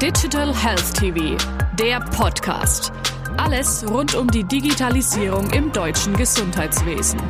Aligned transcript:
Digital 0.00 0.54
Health 0.56 0.94
TV, 0.94 1.36
der 1.78 2.00
Podcast. 2.00 2.90
Alles 3.36 3.84
rund 3.86 4.14
um 4.14 4.30
die 4.30 4.44
Digitalisierung 4.44 5.50
im 5.50 5.70
deutschen 5.72 6.16
Gesundheitswesen. 6.16 7.20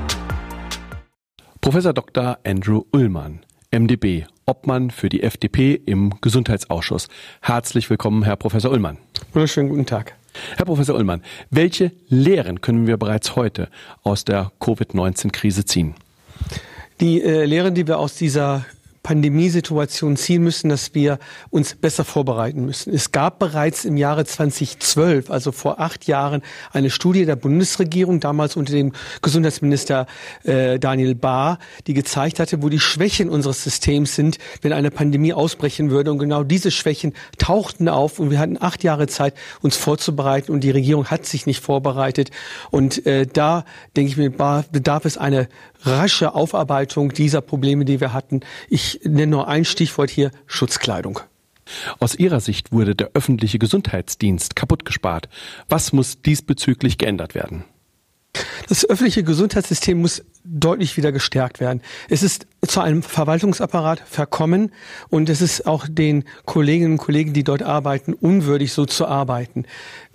Professor 1.60 1.92
Dr. 1.92 2.38
Andrew 2.46 2.84
Ullmann, 2.92 3.40
MDB, 3.72 4.24
Obmann 4.46 4.92
für 4.92 5.08
die 5.08 5.24
FDP 5.24 5.82
im 5.84 6.14
Gesundheitsausschuss. 6.20 7.08
Herzlich 7.40 7.90
willkommen, 7.90 8.22
Herr 8.22 8.36
Professor 8.36 8.70
Ullmann. 8.70 8.98
Wunderschönen 9.32 9.68
guten 9.68 9.86
Tag. 9.86 10.14
Herr 10.56 10.64
Professor 10.64 10.94
Ullmann, 10.94 11.22
welche 11.50 11.90
Lehren 12.06 12.60
können 12.60 12.86
wir 12.86 12.98
bereits 12.98 13.34
heute 13.34 13.68
aus 14.04 14.24
der 14.24 14.52
Covid-19-Krise 14.60 15.64
ziehen? 15.64 15.96
Die 17.00 17.20
äh, 17.20 17.46
Lehren, 17.46 17.74
die 17.74 17.88
wir 17.88 17.98
aus 17.98 18.14
dieser 18.14 18.64
Pandemiesituation 19.02 20.16
ziehen 20.16 20.42
müssen, 20.42 20.68
dass 20.68 20.94
wir 20.94 21.18
uns 21.48 21.74
besser 21.74 22.04
vorbereiten 22.04 22.66
müssen. 22.66 22.92
Es 22.92 23.12
gab 23.12 23.38
bereits 23.38 23.84
im 23.86 23.96
Jahre 23.96 24.26
2012, 24.26 25.30
also 25.30 25.52
vor 25.52 25.80
acht 25.80 26.06
Jahren, 26.06 26.42
eine 26.72 26.90
Studie 26.90 27.24
der 27.24 27.36
Bundesregierung, 27.36 28.20
damals 28.20 28.56
unter 28.56 28.72
dem 28.72 28.92
Gesundheitsminister 29.22 30.06
äh, 30.44 30.78
Daniel 30.78 31.14
Bahr, 31.14 31.58
die 31.86 31.94
gezeigt 31.94 32.40
hatte, 32.40 32.62
wo 32.62 32.68
die 32.68 32.78
Schwächen 32.78 33.30
unseres 33.30 33.64
Systems 33.64 34.14
sind, 34.14 34.38
wenn 34.60 34.72
eine 34.72 34.90
Pandemie 34.90 35.32
ausbrechen 35.32 35.90
würde. 35.90 36.10
Und 36.12 36.18
genau 36.18 36.44
diese 36.44 36.70
Schwächen 36.70 37.14
tauchten 37.38 37.88
auf 37.88 38.18
und 38.18 38.30
wir 38.30 38.38
hatten 38.38 38.58
acht 38.60 38.84
Jahre 38.84 39.06
Zeit, 39.06 39.34
uns 39.62 39.76
vorzubereiten 39.76 40.52
und 40.52 40.60
die 40.60 40.70
Regierung 40.70 41.06
hat 41.06 41.24
sich 41.24 41.46
nicht 41.46 41.60
vorbereitet. 41.60 42.30
Und 42.70 43.06
äh, 43.06 43.26
da, 43.26 43.64
denke 43.96 44.10
ich 44.10 44.16
mir, 44.18 44.30
bedarf 44.30 45.06
es 45.06 45.16
eine 45.16 45.48
rasche 45.82 46.34
Aufarbeitung 46.34 47.12
dieser 47.12 47.40
Probleme, 47.40 47.84
die 47.84 48.00
wir 48.00 48.12
hatten. 48.12 48.40
Ich 48.68 48.89
nenne 49.04 49.26
nur 49.26 49.48
ein 49.48 49.64
Stichwort 49.64 50.10
hier, 50.10 50.30
Schutzkleidung. 50.46 51.20
Aus 51.98 52.14
Ihrer 52.14 52.40
Sicht 52.40 52.72
wurde 52.72 52.94
der 52.94 53.10
öffentliche 53.14 53.58
Gesundheitsdienst 53.58 54.56
kaputt 54.56 54.84
gespart. 54.84 55.28
Was 55.68 55.92
muss 55.92 56.20
diesbezüglich 56.22 56.98
geändert 56.98 57.34
werden? 57.34 57.64
Das 58.68 58.84
öffentliche 58.84 59.24
Gesundheitssystem 59.24 60.00
muss 60.00 60.24
deutlich 60.44 60.96
wieder 60.96 61.12
gestärkt 61.12 61.60
werden. 61.60 61.82
Es 62.08 62.22
ist 62.22 62.46
zu 62.66 62.80
einem 62.80 63.02
Verwaltungsapparat 63.02 64.00
verkommen 64.00 64.72
und 65.08 65.28
es 65.28 65.40
ist 65.40 65.66
auch 65.66 65.86
den 65.88 66.24
Kolleginnen 66.44 66.92
und 66.92 66.98
Kollegen, 66.98 67.32
die 67.32 67.44
dort 67.44 67.62
arbeiten, 67.62 68.12
unwürdig, 68.12 68.72
so 68.72 68.84
zu 68.84 69.06
arbeiten. 69.06 69.64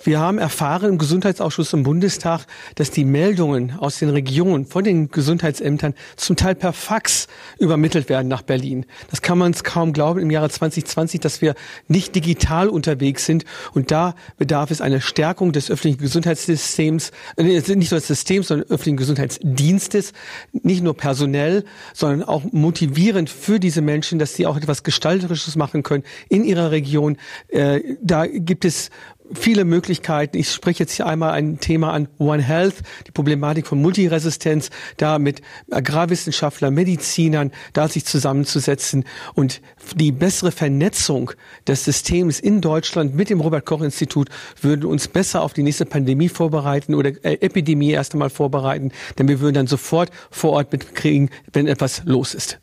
Wir 0.03 0.19
haben 0.19 0.37
erfahren 0.37 0.91
im 0.91 0.97
Gesundheitsausschuss 0.97 1.73
im 1.73 1.83
Bundestag, 1.83 2.45
dass 2.75 2.91
die 2.91 3.05
Meldungen 3.05 3.73
aus 3.79 3.97
den 3.97 4.09
Regionen 4.09 4.65
von 4.65 4.83
den 4.83 5.09
Gesundheitsämtern 5.09 5.95
zum 6.17 6.35
Teil 6.35 6.53
per 6.53 6.73
Fax 6.73 7.27
übermittelt 7.59 8.09
werden 8.09 8.27
nach 8.27 8.43
Berlin. 8.43 8.85
Das 9.09 9.21
kann 9.21 9.37
man 9.37 9.53
kaum 9.53 9.93
glauben 9.93 10.19
im 10.19 10.29
Jahre 10.29 10.49
2020, 10.49 11.21
dass 11.21 11.41
wir 11.41 11.55
nicht 11.87 12.13
digital 12.13 12.69
unterwegs 12.69 13.25
sind 13.25 13.45
und 13.73 13.89
da 13.89 14.15
bedarf 14.37 14.69
es 14.69 14.81
einer 14.81 15.01
Stärkung 15.01 15.51
des 15.51 15.71
öffentlichen 15.71 15.99
Gesundheitssystems, 15.99 17.11
äh, 17.37 17.43
nicht 17.43 17.91
nur 17.91 17.99
des 17.99 18.07
Systems, 18.07 18.49
sondern 18.49 18.69
öffentlichen 18.69 18.97
Gesundheitsdienstes, 18.97 20.13
nicht 20.51 20.83
nur 20.83 20.95
personell, 20.95 21.65
sondern 21.93 22.23
auch 22.23 22.43
motivierend 22.51 23.29
für 23.29 23.59
diese 23.59 23.81
Menschen, 23.81 24.19
dass 24.19 24.35
sie 24.35 24.45
auch 24.45 24.57
etwas 24.57 24.83
Gestalterisches 24.83 25.55
machen 25.55 25.83
können 25.83 26.03
in 26.29 26.43
ihrer 26.43 26.71
Region. 26.71 27.17
Äh, 27.47 27.81
da 28.01 28.25
gibt 28.27 28.65
es 28.65 28.89
viele 29.33 29.65
Möglichkeiten. 29.65 30.37
Ich 30.37 30.51
spreche 30.51 30.83
jetzt 30.83 30.93
hier 30.93 31.07
einmal 31.07 31.31
ein 31.31 31.59
Thema 31.59 31.93
an 31.93 32.07
One 32.17 32.41
Health, 32.41 32.75
die 33.07 33.11
Problematik 33.11 33.67
von 33.67 33.81
Multiresistenz, 33.81 34.69
da 34.97 35.19
mit 35.19 35.41
Agrarwissenschaftlern, 35.71 36.73
Medizinern, 36.73 37.51
da 37.73 37.87
sich 37.87 38.05
zusammenzusetzen 38.05 39.05
und 39.33 39.61
die 39.95 40.11
bessere 40.11 40.51
Vernetzung 40.51 41.31
des 41.67 41.85
Systems 41.85 42.39
in 42.39 42.61
Deutschland 42.61 43.15
mit 43.15 43.29
dem 43.29 43.41
Robert 43.41 43.65
Koch 43.65 43.81
Institut 43.81 44.29
würde 44.61 44.87
uns 44.87 45.07
besser 45.07 45.41
auf 45.41 45.53
die 45.53 45.63
nächste 45.63 45.85
Pandemie 45.85 46.29
vorbereiten 46.29 46.95
oder 46.95 47.09
äh, 47.23 47.37
Epidemie 47.41 47.91
erst 47.91 48.13
einmal 48.13 48.29
vorbereiten, 48.29 48.91
denn 49.17 49.27
wir 49.27 49.39
würden 49.39 49.55
dann 49.55 49.67
sofort 49.67 50.11
vor 50.29 50.51
Ort 50.51 50.71
mitkriegen, 50.71 51.29
wenn 51.53 51.67
etwas 51.67 52.03
los 52.05 52.33
ist. 52.33 52.59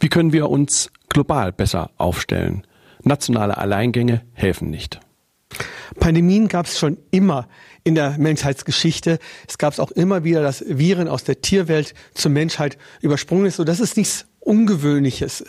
Wie 0.00 0.08
können 0.08 0.32
wir 0.32 0.50
uns 0.50 0.90
global 1.08 1.52
besser 1.52 1.90
aufstellen? 1.96 2.66
Nationale 3.02 3.58
Alleingänge 3.58 4.22
helfen 4.32 4.70
nicht. 4.70 5.00
Pandemien 5.98 6.48
gab 6.48 6.66
es 6.66 6.78
schon 6.78 6.98
immer 7.10 7.48
in 7.84 7.94
der 7.94 8.16
Menschheitsgeschichte. 8.18 9.18
Es 9.46 9.58
gab 9.58 9.72
es 9.72 9.80
auch 9.80 9.90
immer 9.90 10.24
wieder, 10.24 10.42
dass 10.42 10.64
Viren 10.66 11.08
aus 11.08 11.24
der 11.24 11.40
Tierwelt 11.40 11.94
zur 12.14 12.30
Menschheit 12.30 12.78
übersprungen 13.00 13.46
ist. 13.46 13.56
So, 13.56 13.64
das 13.64 13.80
ist 13.80 13.96
nichts 13.96 14.26
Ungewöhnliches. 14.44 15.42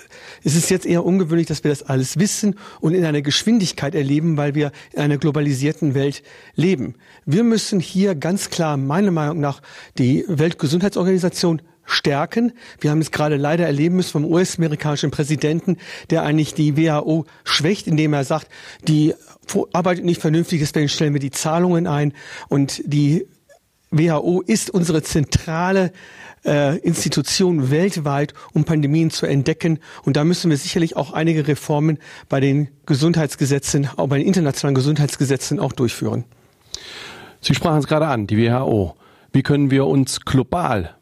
Es 0.44 0.56
ist 0.56 0.70
jetzt 0.70 0.86
eher 0.86 1.04
ungewöhnlich, 1.06 1.48
dass 1.48 1.66
wir 1.66 1.70
das 1.70 1.84
alles 1.84 2.18
wissen 2.18 2.56
und 2.80 2.94
in 2.94 3.04
einer 3.04 3.22
Geschwindigkeit 3.22 3.94
erleben, 3.94 4.38
weil 4.38 4.56
wir 4.56 4.72
in 4.94 5.02
einer 5.02 5.18
globalisierten 5.18 5.96
Welt 5.96 6.24
leben. 6.56 6.96
Wir 7.26 7.44
müssen 7.44 7.82
hier 7.82 8.16
ganz 8.16 8.50
klar, 8.50 8.78
meiner 8.78 9.12
Meinung 9.12 9.42
nach, 9.42 9.62
die 9.98 10.24
Weltgesundheitsorganisation 10.30 11.62
stärken. 11.86 12.54
Wir 12.80 12.92
haben 12.92 13.02
es 13.02 13.12
gerade 13.12 13.38
leider 13.38 13.66
erleben 13.66 13.96
müssen 13.96 14.12
vom 14.12 14.26
US-amerikanischen 14.26 15.12
Präsidenten, 15.12 15.78
der 16.10 16.24
eigentlich 16.24 16.54
die 16.54 16.78
WHO 16.78 17.26
schwächt, 17.44 17.88
indem 17.88 18.14
er 18.14 18.24
sagt, 18.24 18.50
die 18.88 19.14
arbeitet 19.74 20.06
nicht 20.06 20.22
vernünftig, 20.22 20.60
deswegen 20.60 20.90
stellen 20.90 21.14
wir 21.14 21.20
die 21.20 21.32
Zahlungen 21.32 21.88
ein. 21.88 22.14
Und 22.50 22.82
die 22.86 23.28
WHO 23.92 24.42
ist 24.42 24.70
unsere 24.70 25.04
zentrale 25.04 25.92
äh, 26.46 26.78
Institution 26.80 27.72
weltweit, 27.72 28.34
um 28.54 28.66
Pandemien 28.66 29.10
zu 29.10 29.26
entdecken. 29.26 29.80
Und 30.04 30.18
da 30.18 30.24
müssen 30.24 30.50
wir 30.50 30.58
sicherlich 30.58 30.96
auch 30.96 31.14
einige 31.14 31.48
Reformen 31.48 32.00
bei 32.30 32.40
den 32.40 32.70
Gesundheitsgesetzen, 32.86 33.90
auch 33.96 34.08
bei 34.08 34.18
den 34.18 34.28
internationalen 34.28 34.76
Gesundheitsgesetzen 34.76 35.60
auch 35.60 35.74
durchführen. 35.74 36.26
Sie 37.42 37.56
sprachen 37.56 37.80
es 37.80 37.88
gerade 37.88 38.08
an, 38.08 38.28
die 38.28 38.38
WHO. 38.38 38.96
Wie 39.32 39.44
können 39.44 39.70
wir 39.70 39.86
uns 39.86 40.22
global 40.22 40.96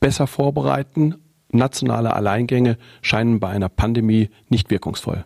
besser 0.00 0.26
vorbereiten. 0.26 1.16
Nationale 1.50 2.14
Alleingänge 2.14 2.76
scheinen 3.02 3.40
bei 3.40 3.48
einer 3.48 3.68
Pandemie 3.68 4.30
nicht 4.48 4.70
wirkungsvoll. 4.70 5.24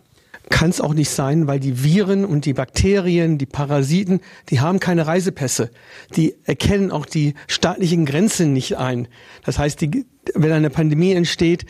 Kann 0.49 0.69
es 0.69 0.81
auch 0.81 0.93
nicht 0.93 1.09
sein, 1.09 1.47
weil 1.47 1.59
die 1.59 1.83
Viren 1.83 2.25
und 2.25 2.45
die 2.45 2.53
Bakterien, 2.53 3.37
die 3.37 3.45
Parasiten, 3.45 4.19
die 4.49 4.59
haben 4.59 4.79
keine 4.79 5.07
Reisepässe. 5.07 5.71
Die 6.15 6.35
erkennen 6.43 6.91
auch 6.91 7.05
die 7.05 7.35
staatlichen 7.47 8.05
Grenzen 8.05 8.51
nicht 8.51 8.77
ein. 8.77 9.07
Das 9.45 9.57
heißt, 9.57 9.79
die, 9.81 10.05
wenn 10.35 10.51
eine 10.51 10.69
Pandemie 10.69 11.13
entsteht, 11.13 11.65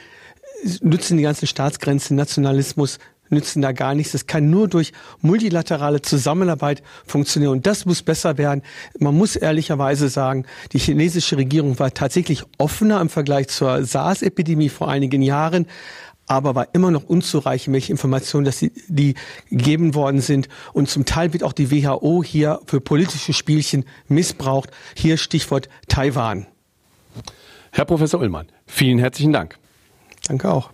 nützen 0.82 1.18
die 1.18 1.24
ganzen 1.24 1.48
Staatsgrenzen 1.48 2.16
Nationalismus 2.16 3.00
nützen 3.32 3.62
da 3.62 3.72
gar 3.72 3.96
nichts. 3.96 4.14
Es 4.14 4.28
kann 4.28 4.50
nur 4.50 4.68
durch 4.68 4.92
multilaterale 5.22 6.02
Zusammenarbeit 6.02 6.84
funktionieren. 7.06 7.54
Und 7.54 7.66
das 7.68 7.86
muss 7.86 8.04
besser 8.04 8.38
werden. 8.38 8.62
Man 9.00 9.18
muss 9.18 9.36
ehrlicherweise 9.36 10.10
sagen, 10.10 10.46
die 10.74 10.80
chinesische 10.80 11.38
Regierung 11.38 11.80
war 11.80 11.94
tatsächlich 11.94 12.44
offener 12.58 13.02
im 13.02 13.10
Vergleich 13.10 13.48
zur 13.48 13.84
SARS-Epidemie 13.84 14.70
vor 14.70 14.90
einigen 14.90 15.22
Jahren 15.22 15.68
aber 16.28 16.56
war 16.56 16.70
immer 16.72 16.92
noch 16.92 17.04
unzureichend, 17.04 17.74
welche 17.74 17.92
Informationen, 17.92 18.46
dass 18.46 18.60
die, 18.60 18.72
die 18.88 19.16
gegeben 19.50 19.96
worden 19.96 20.22
sind. 20.22 20.48
Und 20.72 20.90
zum 20.90 21.04
Teil 21.04 21.34
wird 21.34 21.44
auch 21.44 21.52
die 21.52 21.72
WHO 21.72 22.24
hier 22.24 22.62
für 22.68 22.80
politische 22.80 23.34
Spielchen 23.34 23.84
missbraucht. 24.08 24.70
Hier 24.96 25.18
Stichwort 25.18 25.68
Taiwan. 25.90 26.48
Herr 27.72 27.84
Professor 27.84 28.22
Ullmann, 28.22 28.48
vielen 28.66 29.00
herzlichen 29.00 29.34
Dank. 29.34 29.58
Danke 30.26 30.50
auch. 30.50 30.72